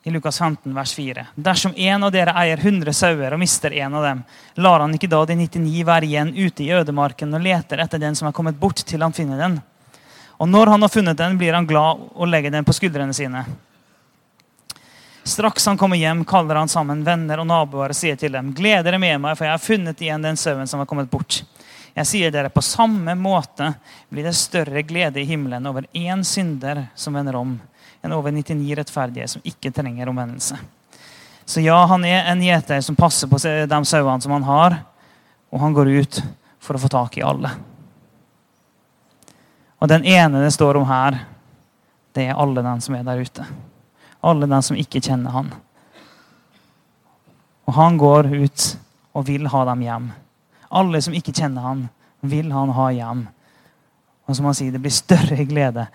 [0.04, 1.26] I Lukas 15, vers 4.
[1.36, 4.24] Dersom en av dere eier 100 sauer og mister en av dem,
[4.60, 8.20] lar han ikke da de 99 være igjen ute i ødemarken og leter etter den
[8.20, 9.56] som er kommet bort, til han finner den?
[10.44, 13.46] Og når han har funnet den, blir han glad og legger den på skuldrene sine.
[15.26, 18.84] Straks han kommer hjem, kaller han sammen venner og naboer og sier til dem.: Gled
[18.86, 21.40] dere med meg, for jeg har funnet igjen den sauen som har kommet bort.
[21.96, 23.72] Jeg sier dere, på samme måte
[24.14, 27.56] blir det større glede i himmelen over én synder som vender om,
[28.06, 30.62] enn over 99 rettferdige som ikke trenger omvendelse.
[31.46, 34.80] Så ja, han er en gjeter som passer på de sauene som han har,
[35.50, 36.24] og han går ut
[36.62, 37.50] for å få tak i alle.
[39.82, 41.24] Og den ene det står om her,
[42.14, 43.54] det er alle den som er der ute
[44.26, 45.52] alle dem som ikke kjenner han.
[47.66, 48.66] Og han går ut
[49.16, 50.10] og vil ha dem hjem.
[50.76, 51.86] Alle som ikke kjenner han,
[52.26, 53.26] vil han ha hjem.
[54.26, 55.86] Og som han sier, det blir større glede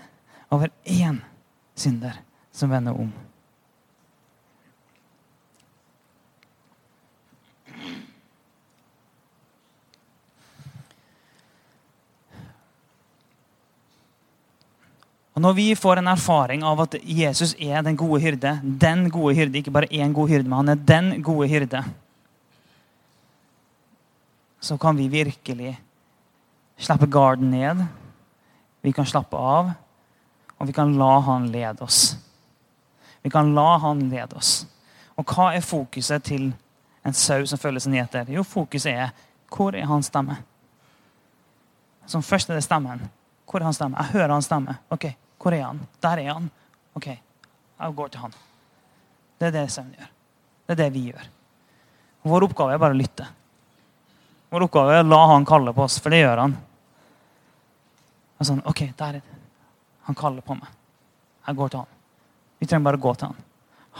[0.50, 1.18] over én
[1.78, 2.20] synder
[2.54, 3.10] som vender om.
[15.40, 19.32] Og Når vi får en erfaring av at Jesus er den gode hyrde, den gode
[19.38, 21.80] hyrde, ikke bare én god hyrde, men han er den gode hyrde,
[24.60, 25.78] så kan vi virkelig
[26.76, 27.80] slappe garden ned.
[28.84, 29.70] Vi kan slappe av,
[30.58, 32.18] og vi kan la han lede oss.
[33.24, 34.66] Vi kan la han lede oss.
[35.16, 36.50] Og hva er fokuset til
[37.00, 38.28] en sau som føler seg nedter?
[38.28, 39.16] Jo, fokuset er
[39.48, 40.36] hvor er hans stemme?
[42.04, 43.08] Som først er det stemmen.
[43.48, 43.96] Hvor er hans stemme?
[44.04, 44.76] Jeg hører hans stemme.
[44.92, 45.08] Ok,
[45.40, 45.80] hvor er han?
[46.02, 46.48] Der er han.
[46.96, 48.34] OK, jeg går til han.
[49.40, 50.08] Det er det søvn gjør.
[50.66, 51.28] Det er det vi gjør.
[52.28, 53.26] Vår oppgave er bare å lytte.
[54.52, 56.56] Vår oppgave er å la han kalle på oss, for det gjør han.
[58.40, 59.38] Og sånn, OK, der er det.
[60.08, 60.68] Han kaller på meg.
[61.46, 61.94] Jeg går til han.
[62.60, 63.46] Vi trenger bare å gå til han.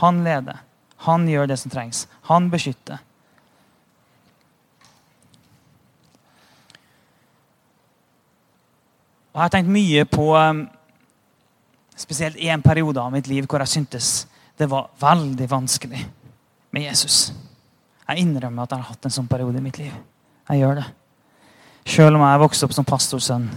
[0.03, 0.61] Han leder.
[1.07, 2.05] Han gjør det som trengs.
[2.29, 3.00] Han beskytter.
[9.31, 10.64] Og Jeg har tenkt mye på um,
[12.00, 14.10] spesielt i en periode av mitt liv hvor jeg syntes
[14.58, 16.00] det var veldig vanskelig
[16.72, 17.30] med Jesus.
[18.08, 19.92] Jeg innrømmer at jeg har hatt en sånn periode i mitt liv.
[20.50, 20.86] Jeg gjør det.
[21.90, 23.48] Selv om jeg vokste opp som pastorsønn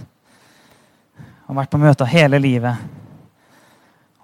[1.44, 2.80] og vært på møter hele livet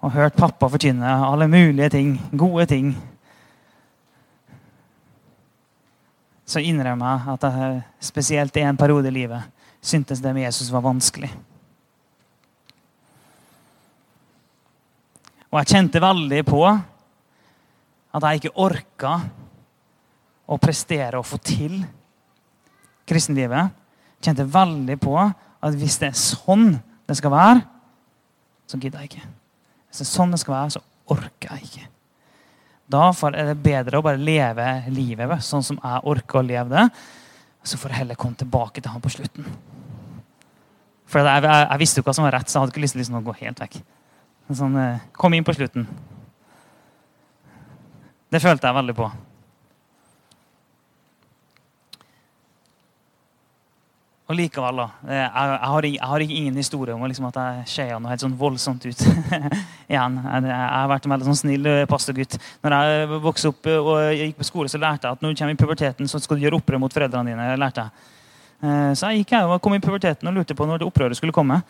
[0.01, 2.95] og hørt pappa forkynne alle mulige ting, gode ting,
[6.45, 9.45] så innrømmer jeg at jeg spesielt i en periode i livet
[9.81, 11.29] syntes det med Jesus var vanskelig.
[15.51, 19.17] Og jeg kjente veldig på at jeg ikke orka
[20.51, 21.75] å prestere og få til
[23.07, 23.71] kristenlivet.
[24.19, 26.69] Jeg kjente veldig på at hvis det er sånn
[27.07, 27.63] det skal være,
[28.67, 29.29] så gidder jeg ikke.
[29.89, 31.87] Hvis det er sånn det skal være, så orker jeg ikke.
[32.91, 36.87] Da er det bedre å bare leve livet sånn som jeg orker å leve det.
[37.67, 39.47] Så får jeg heller komme tilbake til han på slutten.
[41.11, 42.95] For jeg, jeg, jeg visste jo hva som var rett, så jeg hadde ikke lyst
[42.95, 43.81] til liksom å gå helt vekk.
[44.57, 45.85] Sånn, eh, kom inn på slutten.
[48.31, 49.09] Det følte jeg veldig på.
[54.31, 54.85] Og likevel, da.
[55.09, 58.37] eh, Jeg, har, jeg har ingen historie om liksom, at jeg skeia noe helt sånn
[58.39, 59.03] voldsomt ut.
[59.91, 60.17] Igjen.
[60.23, 62.37] Jeg, har vært en veldig sånn snill eh, pastorgutt.
[62.63, 65.57] Når jeg vokste opp og gikk på skole, så lærte jeg at når du kommer
[65.57, 67.53] i puberteten, så skal du gjøre opprør mot foreldrene dine.
[67.59, 68.09] lærte jeg.
[68.95, 71.33] Så jeg gikk jeg og kom i puberteten og lurte på når det opprøret skulle
[71.33, 71.63] komme.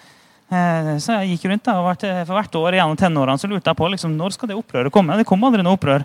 [0.51, 3.79] Eh, Så jeg gikk rundt da, og for hvert år gjennom tenårene så lurte jeg
[3.79, 5.15] på liksom, når skal det opprøret komme.
[5.19, 6.03] Det kom aldri noe opprør.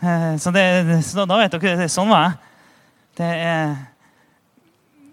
[0.00, 0.64] Eh, Så, det,
[1.04, 2.38] så da, vet dere, det, sånn var jeg.
[3.20, 3.76] Det er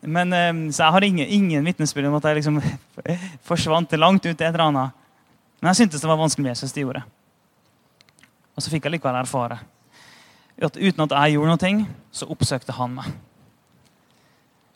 [0.04, 2.62] men, eh, så jeg har ingen, ingen vitnesbyrd om at jeg liksom
[3.50, 5.04] forsvant langt ut i et eller annet.
[5.62, 6.74] Men jeg syntes det var vanskelig med Jesus.
[6.76, 7.04] det gjorde.
[8.54, 9.62] Og så fikk jeg likevel erfare
[10.62, 13.08] at uten at jeg gjorde noe, så oppsøkte han meg.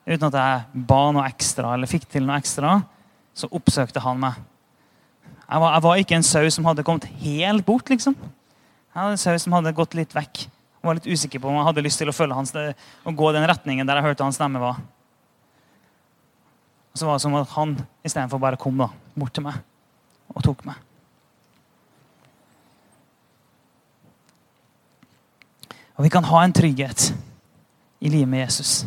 [0.08, 2.78] Uten at jeg ba noe ekstra eller fikk til noe ekstra,
[3.38, 4.38] så oppsøkte han meg.
[5.47, 7.89] Jeg var, jeg var ikke en sau som hadde kommet helt bort.
[7.89, 8.15] liksom.
[8.17, 10.47] Jeg var en sau som hadde gått litt vekk.
[10.47, 13.32] Jeg var litt usikker på om jeg hadde lyst til å følge hans, og gå
[13.36, 14.82] den retningen der jeg hørte hans stemme var.
[16.91, 19.62] Og så var det som at han istedenfor bare kom da, bort til meg
[20.34, 20.82] og tok meg.
[25.97, 27.12] Og vi kan ha en trygghet
[28.02, 28.86] i livet med Jesus.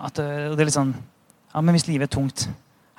[0.00, 0.94] At, og det er litt sånn
[1.50, 2.46] Ja, men hvis livet er tungt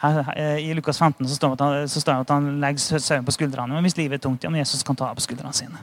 [0.01, 3.25] her, her, I Lukas 15 så står det at han, det at han legger sauen
[3.25, 3.73] på skuldrene.
[3.73, 5.81] Men hvis livet er tungt, ja, men Jesus kan ta av på skuldrene sine.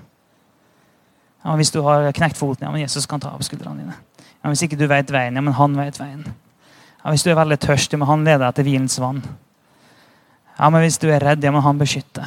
[1.44, 3.94] Ja, Hvis du har knekt foten, ja, men Jesus kan ta av på skuldrene dine.
[4.42, 6.24] Ja, Hvis ikke du vet veien, ja, men han vet veien.
[7.04, 9.22] Ja, Hvis du er veldig tørst, ja, men han leder deg til hvilens vann.
[10.58, 12.26] Ja, men Hvis du er redd, ja, men han beskytter.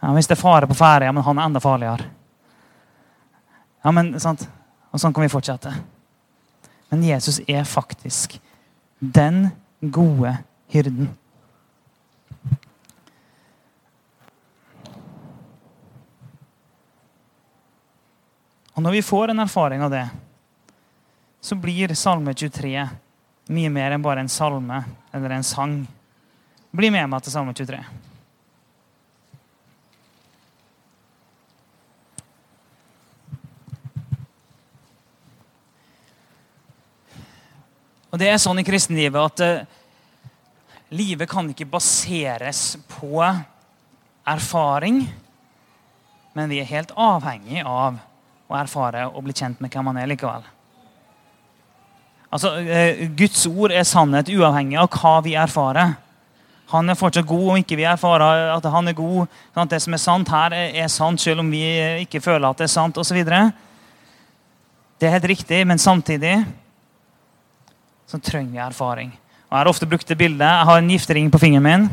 [0.00, 2.08] Ja, men Hvis det er fare på ferde, ja, men han er enda farligere.
[3.84, 4.48] Ja, men, sant?
[4.92, 5.74] Og sånn kan vi fortsette.
[6.96, 8.40] Men Jesus er faktisk
[8.98, 9.48] den
[9.80, 10.30] gode
[10.72, 11.10] hyrden.
[18.72, 20.06] Og når vi får en erfaring av det,
[21.44, 22.88] så blir Salme 23
[23.52, 24.80] mye mer enn bare en salme
[25.12, 25.82] eller en sang.
[26.72, 27.84] Bli med meg til Salme 23.
[38.16, 40.38] Og det er sånn i kristenlivet at uh,
[40.96, 43.20] livet kan ikke baseres på
[44.24, 45.02] erfaring,
[46.32, 48.00] men vi er helt avhengig av
[48.48, 50.48] å erfare og bli kjent med hvem man er likevel.
[52.32, 55.98] Altså, uh, Guds ord er sannhet uavhengig av hva vi erfarer.
[56.72, 59.28] Han er fortsatt god om ikke vi erfarer at han er god.
[59.52, 61.66] Sånn at det som er sant her, er, er sant selv om vi
[62.08, 63.26] ikke føler at det er sant osv.
[63.28, 66.38] Det er helt riktig, men samtidig
[68.06, 69.12] så trenger vi erfaring.
[69.46, 70.46] Og Jeg har ofte brukt det bildet.
[70.46, 71.88] Jeg har en giftering på fingeren min.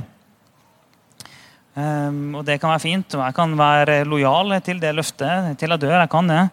[1.73, 5.69] Um, og Det kan være fint, og jeg kan være lojal til det løftet til
[5.69, 5.99] jeg dør.
[5.99, 6.49] Jeg kan det.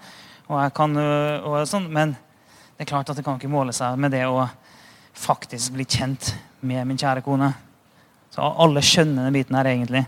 [0.48, 2.16] Og jeg kan, og sånn, men
[2.76, 4.48] det er klart at det kan ikke måle seg med det å
[5.14, 6.32] faktisk bli kjent
[6.64, 7.52] med min kjære kone.
[8.32, 10.06] Så Alle skjønner den biten her, egentlig.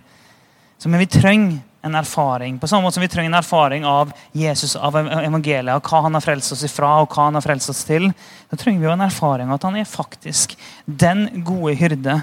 [0.79, 2.59] Så, men vi trenger en erfaring.
[2.59, 6.15] På samme måte som vi trenger en erfaring av Jesus, av evangeliet, av hva han
[6.15, 8.07] har frelst oss ifra og hva han har frelst oss til.
[8.51, 10.55] Da trenger vi jo en erfaring av at han er faktisk
[10.87, 12.21] den gode hyrde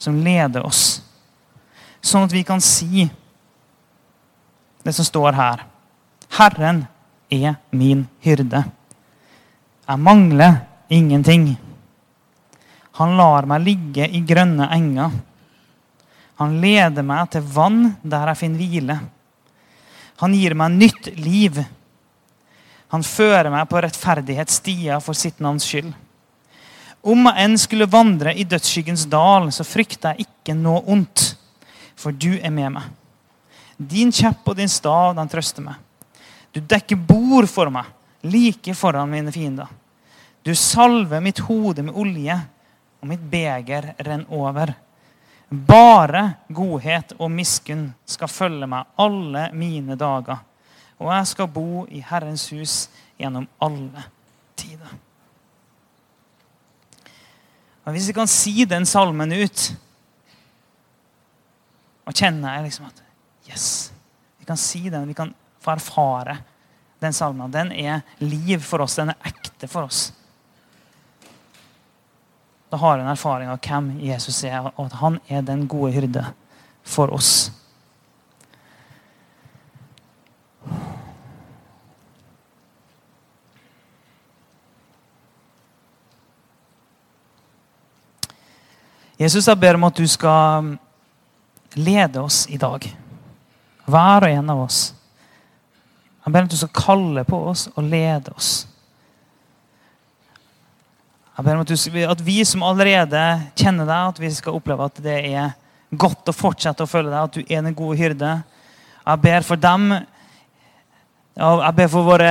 [0.00, 1.02] som leder oss.
[2.04, 3.04] Sånn at vi kan si
[4.84, 5.66] det som står her.
[6.38, 6.86] Herren
[7.32, 8.64] er min hyrde.
[9.84, 11.54] Jeg mangler ingenting.
[13.00, 15.12] Han lar meg ligge i grønne enger.
[16.40, 18.96] Han leder meg til vann der jeg finner hvile.
[20.22, 21.60] Han gir meg nytt liv.
[22.94, 25.92] Han fører meg på rettferdighetsstier for sitt navns skyld.
[27.04, 31.34] Om jeg enn skulle vandre i dødsskyggens dal, så frykter jeg ikke noe ondt,
[31.98, 32.86] for du er med meg.
[33.76, 35.76] Din kjepp og din stav, den trøster meg.
[36.54, 37.90] Du dekker bord for meg,
[38.22, 39.68] like foran mine fiender.
[40.46, 42.38] Du salver mitt hode med olje,
[43.02, 44.72] og mitt beger renner over.
[45.54, 50.42] Bare godhet og miskunn skal følge meg alle mine dager.
[50.98, 52.74] Og jeg skal bo i Herrens hus
[53.20, 54.06] gjennom alle
[54.56, 54.94] tider.
[57.84, 59.68] Og Hvis vi kan si den salmen ut
[62.04, 63.02] og kjenne liksom at
[63.44, 63.92] Yes!
[64.40, 66.38] Vi kan si den, vi kan få erfare
[67.00, 67.52] den salmen.
[67.52, 68.96] Den er liv for oss.
[68.96, 70.12] Den er ekte for oss
[72.74, 76.24] da har en erfaring av hvem Jesus er, og at han er den gode hyrde
[76.82, 77.52] for oss.
[89.14, 90.74] Jesus, jeg ber om at du skal
[91.78, 92.90] lede oss i dag.
[93.86, 94.82] Hver og en av oss.
[96.26, 98.64] Jeg ber om at du skal kalle på oss og lede oss
[101.34, 103.20] Jeg ber om at, du, at vi som allerede
[103.58, 105.54] kjenner deg, at vi skal oppleve at det er
[105.90, 108.36] godt å fortsette å følge deg, at du er den gode hyrde.
[109.00, 109.88] Jeg ber for dem,
[111.34, 112.30] jeg ber for våre,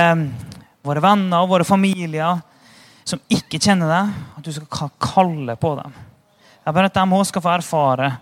[0.84, 2.40] våre venner og våre familier
[3.04, 6.00] som ikke kjenner deg, at du skal kalle på dem.
[6.64, 8.14] Jeg ber at de òg skal få erfare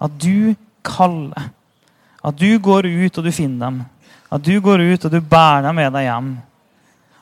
[0.00, 1.50] at du kaller.
[2.24, 3.82] At du går ut og du finner dem.
[4.32, 6.36] At du går ut og du bærer dem med deg hjem.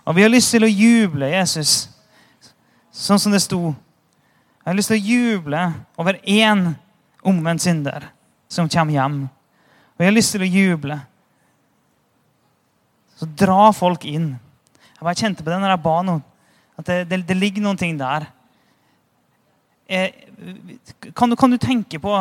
[0.06, 1.88] Og vi har lyst til å juble, Jesus,
[2.92, 3.70] sånn som det sto.
[4.60, 5.60] Jeg har lyst til å juble
[6.00, 6.72] over én
[7.26, 8.10] omvendt synder
[8.50, 9.20] som kommer hjem.
[9.94, 10.98] Og jeg har lyst til å juble.
[13.20, 14.32] Så dra folk inn.
[14.96, 16.26] Jeg bare kjente på det når jeg ba noen.
[16.80, 18.26] At det, det, det ligger noen ting der.
[19.90, 20.12] Jeg,
[21.12, 22.14] kan, du, kan, du, tenke på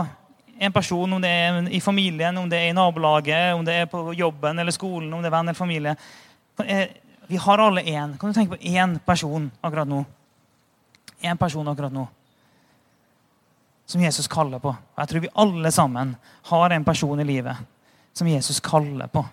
[0.60, 3.92] en person, om det er i familien, om det er i nabolaget, om det er
[3.92, 5.94] på jobben eller skolen, om det er venn eller familie
[6.66, 6.88] eh,
[7.30, 8.18] Vi har alle én.
[8.20, 10.02] Kan du tenke på én person akkurat nå?
[11.22, 12.08] Én person akkurat nå
[13.90, 14.70] som Jesus kaller på.
[14.70, 16.12] Og jeg tror vi alle sammen
[16.52, 17.58] har en person i livet
[18.14, 19.24] som Jesus kaller på.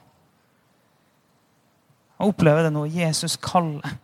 [2.17, 2.87] Og opplever det nå.
[2.89, 3.99] Jesus kaller.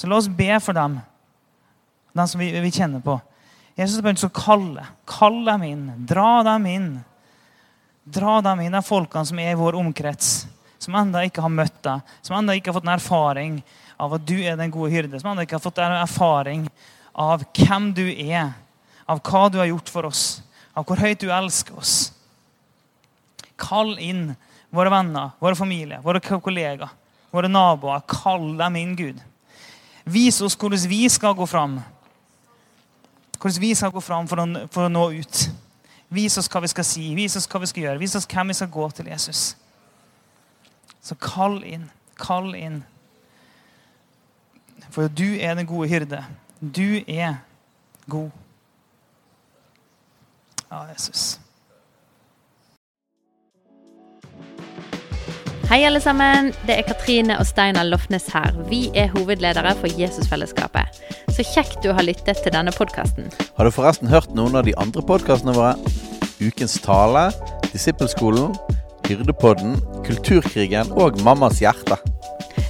[0.00, 0.96] Så la oss be for dem,
[2.16, 3.18] dem som vi, vi kjenner på.
[3.76, 4.86] Jesus bør å kalle.
[5.04, 5.84] Kall dem inn.
[6.08, 6.90] Dra dem inn.
[8.04, 10.46] Dra dem inn, de folkene som er i vår omkrets,
[10.80, 13.54] som ennå ikke har møtt deg, som ennå ikke har fått en erfaring
[14.00, 16.66] av at du er den gode hyrde, som ennå ikke har fått erfaring
[17.14, 18.52] av hvem du er,
[19.06, 20.24] av hva du har gjort for oss,
[20.74, 22.10] av hvor høyt du elsker oss.
[23.60, 24.32] Kall inn
[24.74, 26.90] våre venner, våre familier, våre kollegaer,
[27.30, 28.02] våre naboer.
[28.10, 29.20] Kall dem inn, Gud.
[30.04, 31.78] Vis oss hvordan vi skal gå fram.
[33.38, 35.44] Hvordan vi skal gå fram for å, for å nå ut.
[36.14, 38.50] Vis oss hva vi skal si, vis oss hva vi skal gjøre, vis oss hvem
[38.50, 39.54] vi skal gå til Jesus.
[41.04, 41.88] Så kall inn,
[42.20, 42.82] kall inn.
[44.90, 46.24] For du er den gode hyrde.
[46.60, 47.34] Du er
[48.10, 48.30] god.
[50.70, 51.40] Ja, Jesus.
[55.70, 56.52] Hei, alle sammen.
[56.68, 58.52] Det er Katrine og Steinar Lofnes her.
[58.68, 61.00] Vi er hovedledere for Jesusfellesskapet.
[61.32, 63.30] Så kjekt du har lyttet til denne podkasten.
[63.56, 65.72] Har du forresten hørt noen av de andre podkastene våre?
[66.44, 67.30] Ukens tale,
[67.72, 68.54] Disippelskolen,
[69.08, 71.98] Hyrdepodden, Kulturkrigen og Mammas hjerte.